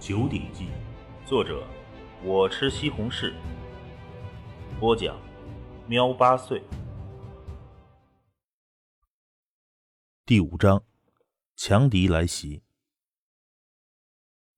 [0.00, 0.64] 九鼎记》，
[1.28, 1.62] 作者
[2.24, 3.34] 我吃西红柿，
[4.80, 5.14] 播讲
[5.86, 6.64] 喵八岁。
[10.24, 10.82] 第五章，
[11.54, 12.62] 强敌来袭。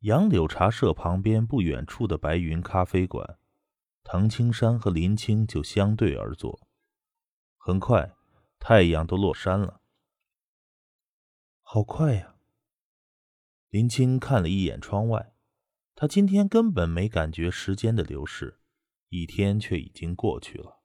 [0.02, 3.36] 杨柳茶社旁边不远处的白云咖啡馆，
[4.04, 6.61] 滕青山和林青就相对而坐。
[7.56, 8.14] 很快，
[8.61, 9.80] 太阳都落山了。
[11.62, 12.36] 好快呀！
[13.70, 15.31] 林青看了一眼窗外，
[15.95, 18.59] 他今天根本没感觉时间的流逝，
[19.09, 20.80] 一天却已经过去了。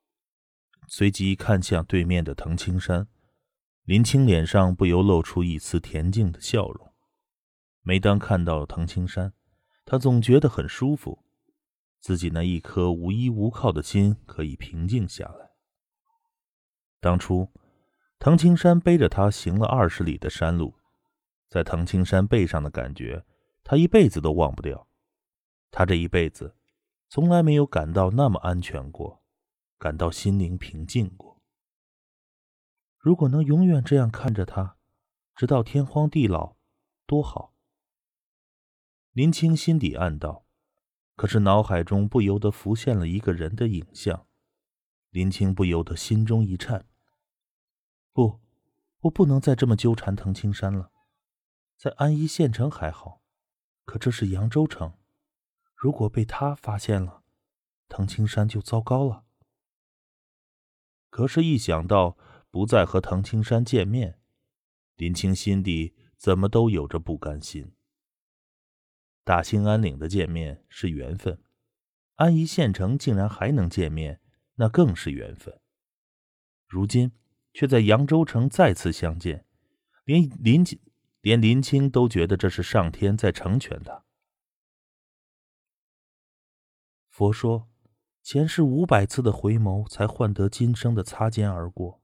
[0.86, 3.08] 随即看向对面的滕青山，
[3.84, 6.92] 林青脸上不由露出一丝恬静的笑容。
[7.82, 9.32] 每当看到滕青山，
[9.84, 11.24] 他总觉得很舒服，
[12.00, 15.50] 自己那一颗无依无靠的心可以平静下来。
[17.00, 17.52] 当初，
[18.18, 20.74] 滕青山背着他行了二十里的山路。
[21.48, 23.24] 在藤青山背上的感觉，
[23.62, 24.87] 他一辈子都忘不掉。
[25.70, 26.56] 他这一辈子，
[27.08, 29.22] 从来没有感到那么安全过，
[29.78, 31.42] 感到心灵平静过。
[32.98, 34.76] 如果能永远这样看着他，
[35.34, 36.56] 直到天荒地老，
[37.06, 37.54] 多好。
[39.12, 40.44] 林青心底暗道，
[41.14, 44.26] 可是脑海中不由得浮现了一个人的影像。
[45.10, 46.86] 林青不由得心中一颤。
[48.12, 48.40] 不，
[49.02, 50.90] 我不能再这么纠缠藤青山了。
[51.76, 53.22] 在安邑县城还好，
[53.84, 54.97] 可这是扬州城，
[55.78, 57.22] 如果被他发现了，
[57.88, 59.24] 藤青山就糟糕了。
[61.08, 62.18] 可是，一想到
[62.50, 64.18] 不再和藤青山见面，
[64.96, 67.72] 林青心底怎么都有着不甘心。
[69.22, 71.40] 大兴安岭的见面是缘分，
[72.16, 74.20] 安邑县城竟然还能见面，
[74.56, 75.60] 那更是缘分。
[76.66, 77.12] 如今
[77.54, 79.46] 却在扬州城再次相见，
[80.04, 80.64] 连林。
[81.20, 84.04] 连林青都觉得这是上天在成全他。
[87.18, 87.68] 佛说，
[88.22, 92.00] 前世五百次的回眸，才换得今生的擦肩而过。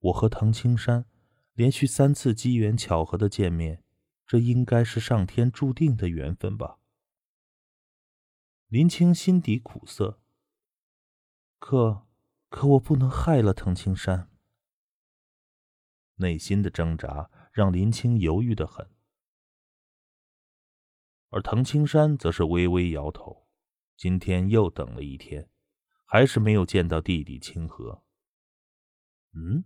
[0.00, 1.06] 我和藤青山
[1.52, 3.84] 连续三次机缘巧合的见面，
[4.26, 6.80] 这应该是上天注定的缘分吧？
[8.66, 10.20] 林青心底苦涩。
[11.60, 12.08] 可，
[12.48, 14.28] 可我不能害了藤青山。
[16.16, 17.30] 内心的挣扎。
[17.52, 18.90] 让林青犹豫的很，
[21.30, 23.45] 而滕青山则是微微摇头。
[23.96, 25.48] 今天又等了一天，
[26.04, 28.04] 还是没有见到弟弟清河。
[29.32, 29.64] 嗯，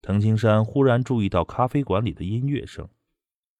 [0.00, 2.88] 滕青山忽然注意到咖啡馆里的音乐声，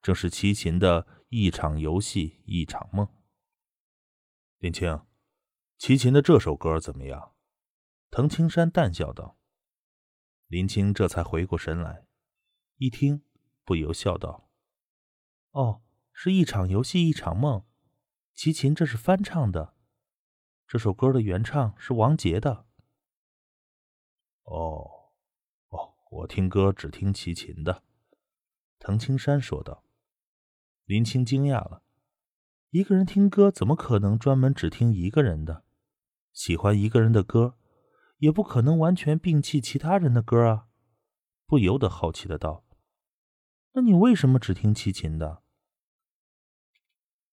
[0.03, 3.09] 正是齐秦的一场游戏一场梦。
[4.59, 5.06] 林青，
[5.78, 7.34] 齐秦的这首歌怎么样？
[8.11, 9.38] 滕青山淡笑道。
[10.47, 12.06] 林青这才回过神来，
[12.77, 13.22] 一听。
[13.62, 14.50] 不由笑道
[15.53, 15.82] ：“哦，
[16.12, 17.65] 是一场游戏一场梦，
[18.34, 19.77] 齐秦这是翻唱的。
[20.70, 22.64] 这首歌的原唱是王杰的。
[24.47, 25.10] ”“哦，
[25.70, 27.82] 哦，我听歌只听齐秦的。”
[28.78, 29.82] 滕青山说道。
[30.84, 31.82] 林青惊讶了
[32.70, 35.64] ：“一个人听歌怎么可能专门只听一个人的？
[36.32, 37.58] 喜欢一个人的歌，
[38.19, 40.69] 也不可能完全摒弃其他人的歌啊！”
[41.47, 42.64] 不由得好奇的道。
[43.72, 45.42] 那你为什么只听齐秦的？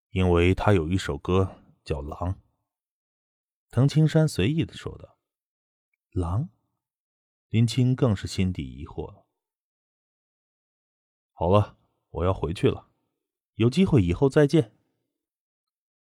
[0.10, 2.34] 因为他有一首歌叫《狼》。
[3.70, 5.18] 滕青山随意的说道。
[6.12, 6.50] 狼？
[7.50, 9.26] 林青更是心底疑惑了。
[11.32, 11.78] 好了，
[12.10, 12.90] 我要回去了，
[13.56, 14.76] 有机会以后再见。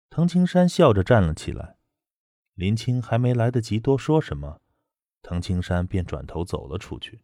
[0.10, 1.78] 滕青山笑着站了起来。
[2.54, 4.62] 林青还没来得及多说什么，
[5.22, 7.24] 滕青山便转头走了出去。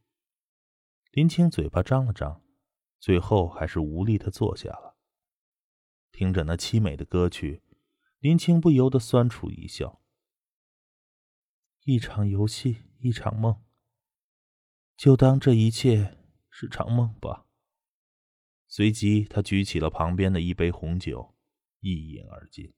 [1.12, 2.42] 林青嘴巴张了张。
[2.98, 4.98] 最后还是无力的坐下了，
[6.12, 7.62] 听着那凄美的歌曲，
[8.18, 10.02] 林青不由得酸楚一笑。
[11.88, 13.62] 一场游戏，一场梦，
[14.98, 16.18] 就当这一切
[16.50, 17.46] 是场梦吧。
[18.68, 21.36] 随即，他举起了旁边的一杯红酒，
[21.82, 22.74] 一饮而尽。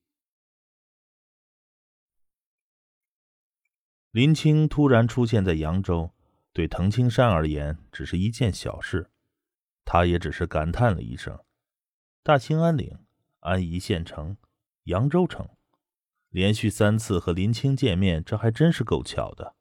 [4.11, 6.13] 林青突然出现在扬州，
[6.51, 9.09] 对滕青山而言只是一件小事。
[9.85, 11.45] 他也只是感叹了一声
[12.23, 13.05] ：“大兴安岭、
[13.39, 14.35] 安宜县城、
[14.83, 15.56] 扬州城，
[16.37, 19.55] 连续三次和林青见面，这还真是够巧的。”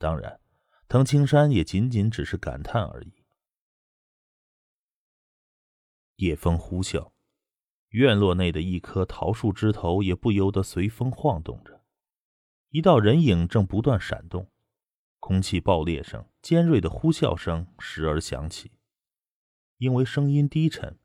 [0.00, 0.40] 当然，
[0.88, 3.22] 滕青山也仅仅只是感叹而已。
[6.16, 7.12] 夜风呼啸，
[7.88, 11.84] 院落内的一棵桃树枝头也不由得随风晃动着，
[12.70, 14.50] 一道人影正不断闪动，
[15.20, 18.72] 空气爆裂声、尖锐的呼啸声时而响起。
[19.76, 20.98] 因为声音低沉，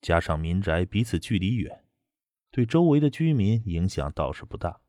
[0.00, 1.83] 加上民宅彼此距离远，
[2.54, 4.80] 对周围的居民影响倒是不大。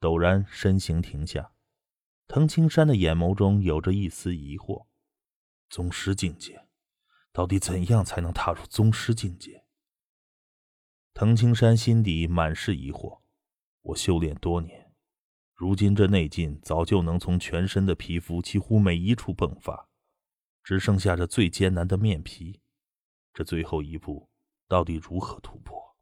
[0.00, 1.52] 陡然身形停下，
[2.26, 4.86] 藤青山的眼眸中有着一丝疑惑：
[5.68, 6.66] 宗师境界，
[7.32, 9.66] 到底怎样才能踏入宗师境界？
[11.12, 13.20] 藤青山心底满是疑惑。
[13.82, 14.90] 我修炼多年，
[15.52, 19.90] 如今这内劲早就能从全身的皮肤几乎每一处迸发，
[20.62, 22.62] 只剩下这最艰难的面皮。
[23.34, 24.30] 这最后一步
[24.66, 25.93] 到底如何突破？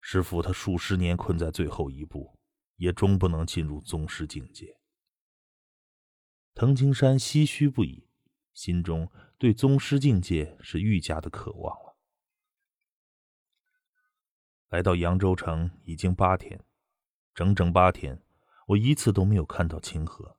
[0.00, 2.38] 师傅他数十年困在最后一步，
[2.76, 4.78] 也终不能进入宗师境界。
[6.54, 8.08] 藤青山唏嘘不已，
[8.52, 11.96] 心中对宗师境界是愈加的渴望了。
[14.68, 16.64] 来到扬州城已经八天，
[17.34, 18.22] 整整八天，
[18.68, 20.36] 我一次都没有看到清河。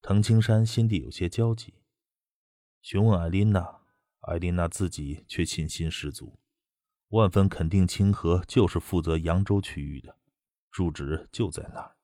[0.00, 1.74] 藤青山心底有些焦急，
[2.80, 3.82] 询问艾琳娜，
[4.20, 6.38] 艾琳娜自己却信心十足，
[7.08, 10.18] 万分肯定清河就是负责扬州区域的，
[10.70, 11.96] 住址就在那儿。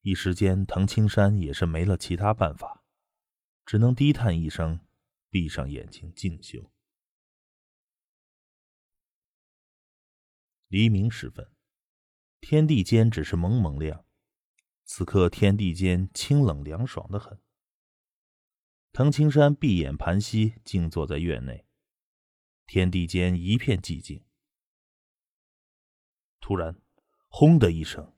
[0.00, 2.84] 一时间，藤青山也是没了其他办法，
[3.64, 4.80] 只能低叹一声，
[5.30, 6.70] 闭上眼睛静修。
[10.68, 11.52] 黎明时分，
[12.40, 14.04] 天地间只是蒙蒙亮。
[14.84, 17.40] 此刻天地间清冷凉爽的很。
[18.92, 21.65] 藤青山闭眼盘膝，静坐在院内。
[22.66, 24.22] 天地间一片寂静。
[26.40, 26.76] 突然，
[27.28, 28.12] 轰的一声，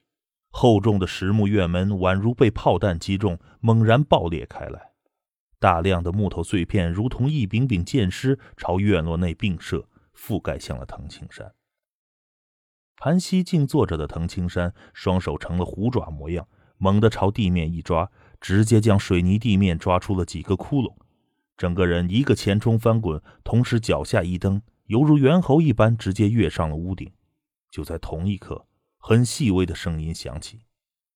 [0.51, 4.93] 厚重的实木院门宛如被炮弹击中，猛然爆裂开来。
[5.59, 11.55] 大量的木头碎片如同一柄柄剑矢，朝院落内迸射，覆盖向了藤青山。
[12.97, 16.49] 盘膝静坐着的藤青山，双手成了虎爪模样，
[16.79, 18.11] 猛地朝地面一抓，
[18.41, 20.95] 直接将水泥地面抓出了几个窟窿。
[21.59, 27.13] 整个人一个前冲翻滚，同时脚下一蹬，犹如猿猴一般，直接跃上了屋顶。
[27.71, 28.67] 就在同一刻，
[28.97, 30.63] 很细微的声音响起：“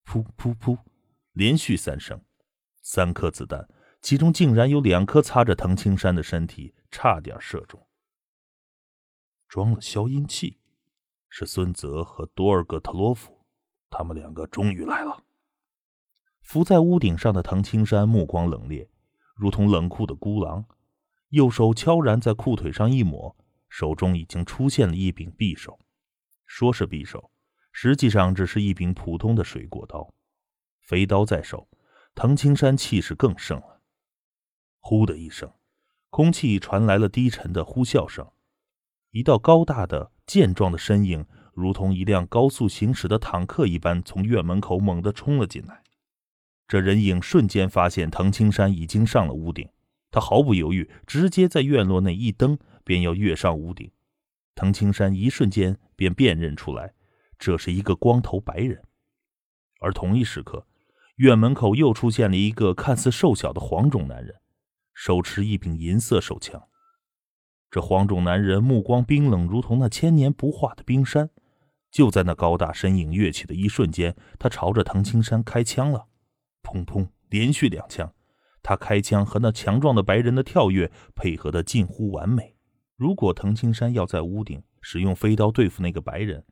[0.04, 0.76] 噗噗噗！”
[1.32, 2.20] 连续三声，
[2.82, 3.66] 三颗子弹，
[4.02, 7.80] 其中竟然有两颗擦着藤青山的身体，差点射中。
[9.48, 10.58] 装了消音器。
[11.34, 13.46] 是孙泽和多尔戈特洛夫，
[13.88, 15.24] 他们两个终于来了。
[16.42, 18.86] 伏在屋顶上的藤青山目光冷冽，
[19.34, 20.64] 如同冷酷的孤狼，
[21.30, 23.34] 右手悄然在裤腿上一抹，
[23.68, 25.78] 手中已经出现了一柄匕首。
[26.46, 27.30] 说是匕首，
[27.72, 30.12] 实际上只是一柄普通的水果刀。
[30.80, 31.68] 飞刀在手，
[32.14, 33.80] 藤青山气势更盛了。
[34.80, 35.50] 呼的一声，
[36.10, 38.30] 空气传来了低沉的呼啸声。
[39.12, 41.24] 一道高大的、健壮的身影，
[41.54, 45.81] 如同一辆高速行驶的坦克一般，从院门口猛地冲了进来。
[46.72, 49.68] 这人影瞬间发现藤青山已经上了屋顶，
[50.10, 53.90] 他毫不犹豫，直接在院落内一蹬，便要跃上屋顶。
[54.54, 56.94] 藤青山一瞬间便辨认出来，
[57.38, 58.82] 这是一个光头白人。
[59.80, 60.66] 而同一时刻，
[61.16, 64.36] 院门口又出现了一个看似瘦小的黄种男人，
[64.94, 66.58] 手持一柄银色手枪。
[67.70, 71.28] 这黄种男人目光冰冷，如同那千年不化的冰山。
[71.90, 76.06] 就在那高大身影跃起的一瞬间，他朝着藤青山开枪了，
[76.62, 78.12] 砰砰，连续两枪。
[78.62, 82.56] 他开枪和那强壮的白人的跳跃配合的近乎完美。
[82.96, 86.44] 如果藤青山要在屋顶使用飞刀对付那个白人，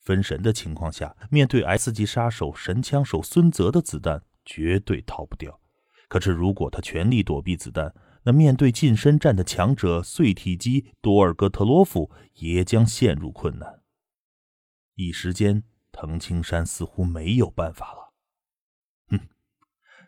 [0.00, 5.60] 分神的情况下，面对 S 级杀手神枪手孙泽的子弹，绝对逃不掉。
[6.08, 13.80] 可是如果他全力躲避子弹，那面对近身战的强者碎体机多尔戈特洛夫，也将陷入困难。
[14.94, 18.05] 一时间，藤青山似乎没有办法了。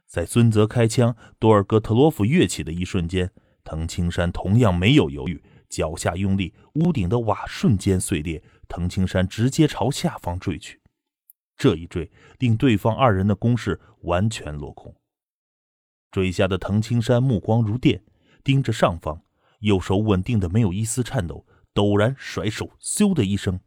[0.09, 3.31] 在孙泽开枪，多尔戈特洛夫跃起的一瞬间，
[3.62, 10.81] 藤青山同样没有犹豫，脚下用力，屋顶的瓦瞬间碎裂，藤青山直接朝下方坠去。
[11.59, 14.97] 这一坠，令对方二人的攻势完全落空。
[16.11, 18.03] 坠下的藤青山目光如电，
[18.43, 19.23] 盯着上方，
[19.61, 23.61] 右手稳定的没有一丝颤抖，陡然甩手，咻的一声，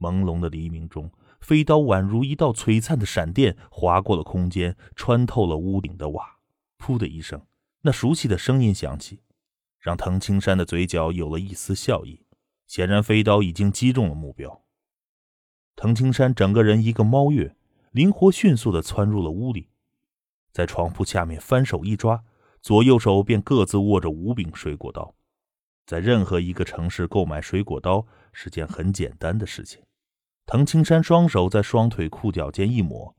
[0.00, 1.08] 朦胧的黎明中，
[1.40, 6.38] 飞刀宛如一道璀璨的闪电，划过了空间，穿透了屋顶的瓦。
[6.78, 7.46] 噗的一声，
[7.82, 9.22] 那熟悉的声音响起，
[9.78, 12.26] 让藤青山的嘴角有了一丝笑意。
[12.66, 14.64] 显然，飞刀已经击中了目标。
[15.76, 17.54] 藤青山整个人一个猫跃，
[17.92, 19.68] 灵活迅速的窜入了屋里。
[20.52, 22.24] 在床铺下面翻手一抓，
[22.60, 25.14] 左右手便各自握着五柄水果刀。
[25.86, 29.85] 在任何一个城市购买水果刀是件很简单的事情。
[30.46, 33.16] 藤青山双手在双腿裤脚间一抹，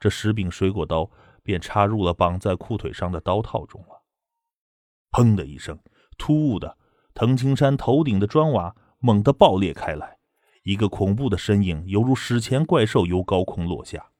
[0.00, 1.10] 这十柄水果刀
[1.42, 4.02] 便插入了绑在裤腿上的刀套中了。
[5.10, 5.78] 砰的一声，
[6.16, 6.78] 突兀的，
[7.12, 10.16] 藤青山头顶的砖瓦猛地爆裂开来，
[10.62, 14.10] 一个恐怖的身影犹如史前怪兽由高空落下。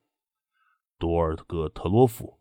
[0.99, 2.39] 多尔戈特洛夫，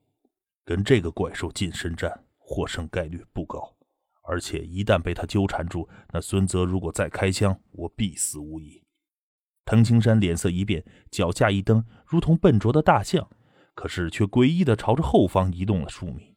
[0.66, 3.78] 跟这个怪兽近身战，获胜概率不高。
[4.24, 8.84] 而且一旦被他纠缠住，那孙泽如果再开枪，我必死无疑。
[9.66, 13.30] 藤青山脸色一变，脚下一蹬，如同笨拙的大象，
[13.74, 16.36] 可是却诡异的朝着后方移动了数米，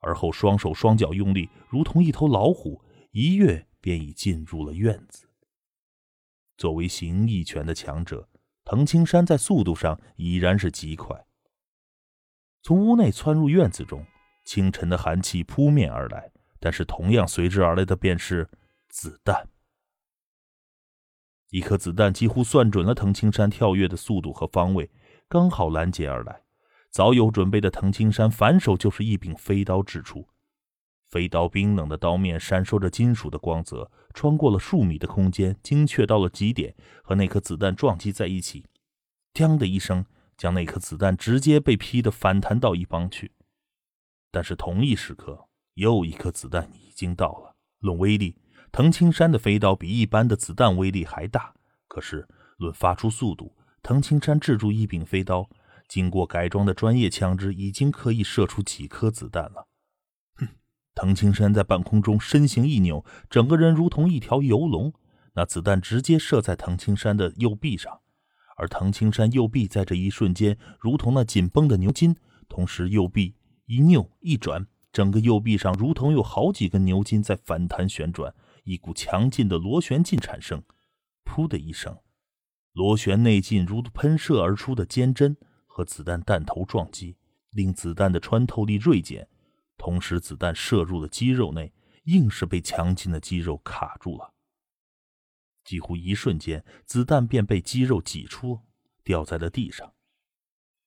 [0.00, 5.28] 而后双手双脚用力，如同一头老虎，一跃便已进入了院子。
[6.56, 8.28] 作为形意拳的强者，
[8.64, 11.26] 藤青山在速度上已然是极快。
[12.62, 14.06] 从屋内窜入院子中，
[14.44, 16.32] 清晨的寒气扑面而来。
[16.58, 18.48] 但是，同样随之而来的便是
[18.88, 19.46] 子弹。
[21.50, 24.90] 一颗子弹几乎算准了藤青山跳跃的速度和方位，
[25.28, 26.42] 刚好拦截而来。
[26.90, 30.28] 早有准备的藤青山反手就是一柄飞刀掷出，
[31.08, 38.64] 飞刀冰冷的刀面闪烁着金属的光泽，穿过了数米的空间，精确到了极点，和那颗子弹撞击在一起
[39.34, 40.04] ，“锵”的一声，
[40.36, 43.32] 将那颗子弹直接被劈得反弹到一旁去。
[44.30, 45.48] 但是同一时刻。
[45.76, 47.54] 又一颗子弹已经到了。
[47.80, 48.34] 论威力，
[48.76, 51.54] 藤青山的飞刀比一般的子弹威力还大。
[51.88, 52.28] 可是
[52.58, 55.48] 论发出速度，藤青山制住一柄飞刀，
[55.88, 59.66] 经过改装的专业枪支已经可以射出几颗子弹了。
[60.34, 60.48] 哼！
[60.94, 64.92] 藤青山在半空中身形一扭，整个人如同一条游龙。
[65.32, 68.00] 那子弹直接射在藤青山的右臂上，
[68.58, 72.14] 而藤青山右臂在这一瞬间如同那紧绷的牛筋，
[72.46, 74.66] 同时右臂一扭一转。
[74.92, 78.34] 整个右臂上如同有好几根牛筋在反弹旋转，
[78.66, 80.60] 一股强劲的螺旋劲产生。
[81.24, 81.96] 噗的一声，
[82.72, 87.16] 螺旋内劲如喷射而出的尖针和子弹弹头撞击，
[87.50, 89.28] 令子弹的穿透力锐减。
[89.78, 91.72] 同时，子弹射入了肌肉内，
[92.04, 94.34] 硬是被强劲的肌肉卡住了。
[95.64, 98.60] 几乎一瞬间，子弹便被肌肉挤出，
[99.04, 99.92] 掉在了地上。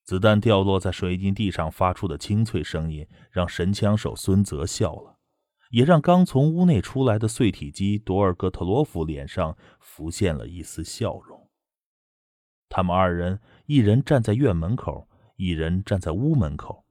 [0.03, 5.18] 子弹掉落在水泥地上发出的清脆声音，让神枪手孙泽笑了，
[5.69, 11.49] 也让刚从屋内出来的碎体机多尔戈特洛夫脸上浮现了一丝笑容。
[12.67, 16.85] 他们二人，一人站在院门口，一人站在屋门口，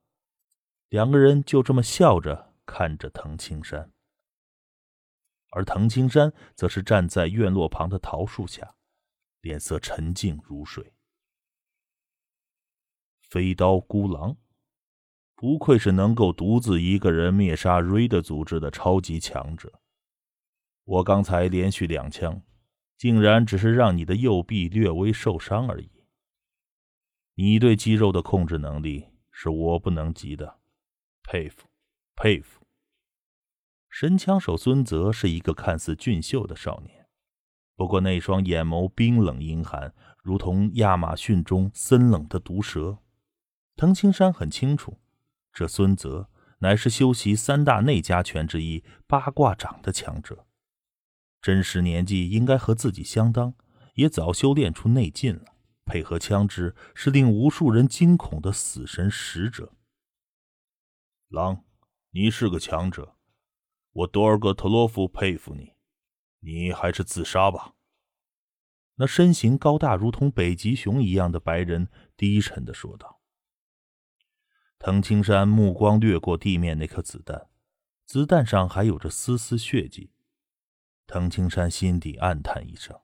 [0.88, 3.92] 两个人就这么笑着看着藤青山，
[5.50, 8.74] 而藤青山则是站在院落旁的桃树下，
[9.40, 10.92] 脸色沉静如水。
[13.20, 14.36] 飞刀孤狼，
[15.40, 19.72] 不愧是能够独自一个人灭杀瑞德组织的超级强者。
[20.82, 22.42] 我刚才连续两枪，
[22.96, 25.88] 竟然只是让你的右臂略微受伤而已。
[27.36, 30.58] 你对肌肉的控制能力是我不能及的，
[31.22, 31.68] 佩服，
[32.16, 32.66] 佩服。
[33.88, 37.06] 神枪手孙泽是一个看似俊秀的少年，
[37.76, 42.98] 不过那双眼眸冰冷阴寒，如同亚马逊中森冷的毒蛇。
[43.76, 44.98] 藤青山很清楚，
[45.58, 50.46] 这孙泽乃是修习三大内家拳之一八卦掌的强者，
[51.42, 53.52] 真实年纪应该和自己相当，
[53.94, 55.56] 也早修炼出内劲了。
[55.84, 59.72] 配合枪支，是令无数人惊恐的死神使者。
[61.26, 61.64] 狼，
[62.12, 63.16] 你是个强者，
[63.90, 65.72] 我多尔戈特洛夫佩服你，
[66.38, 67.74] 你还是自杀吧。
[68.94, 73.17] 那身形高大如同北极熊一样的白人低沉的说道。
[74.78, 77.48] 藤青山目光掠过地面那颗子弹，
[78.06, 80.12] 子弹上还有着丝丝血迹。
[81.06, 83.00] 藤青山心底暗叹一声：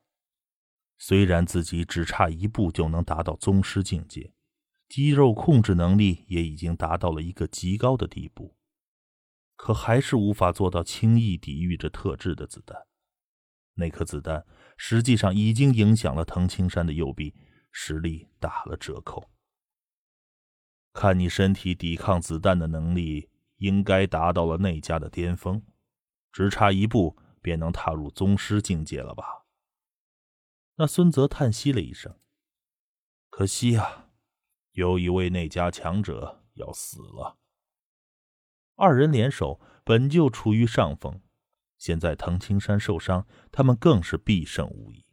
[0.98, 4.32] 虽然自己只差一步就能达到宗师境界，
[4.88, 8.54] 肌肉控制能力也已经达到了一个极高的地步，
[9.56, 12.86] 可还是无法做到轻易抵御这特制的子弹。
[13.74, 17.34] 那颗子弹实际上已经影响了藤青山的右臂，
[17.72, 19.28] 实力打了折扣。
[20.94, 25.60] 看你身体抵抗子弹的能力，应该达到了内家的巅峰，
[26.32, 29.44] 只差一步便能踏入宗师境界了吧？
[30.76, 32.16] 那孙泽叹息了一声
[33.28, 34.08] ：“可惜啊，
[34.70, 37.38] 有一位内家强者要死了。”
[38.76, 41.20] 二人联手本就处于上风，
[41.76, 45.04] 现在藤青山受伤，他们更是必胜无疑。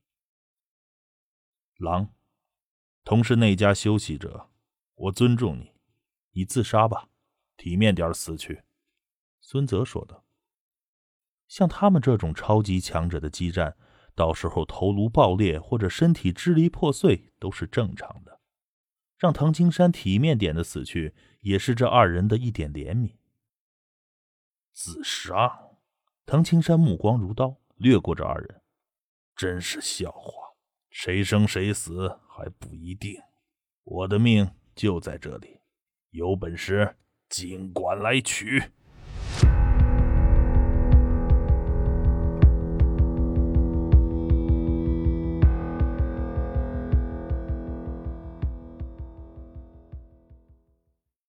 [1.78, 2.14] 狼，
[3.04, 4.50] 同是内家修习者。
[4.96, 5.71] 我尊重你，
[6.32, 7.10] 你自杀吧，
[7.58, 8.64] 体面点死去。”
[9.42, 10.26] 孙泽说道。
[11.48, 13.76] 像他们这种超级强者的激战，
[14.16, 18.40] 到时候头颅爆裂或者身体支离破碎都是正常的。
[19.18, 23.18] 让唐青山体面点的死去，也是这二人的一点怜悯。
[24.74, 25.72] 自杀！
[26.26, 28.62] 唐青山目光如刀，掠过这二人。
[29.36, 30.56] 真是笑话！
[30.90, 33.22] 谁生谁死还不一定，
[33.84, 35.61] 我的命就在这里，
[36.12, 36.96] 有本事
[37.30, 38.62] 尽管来取。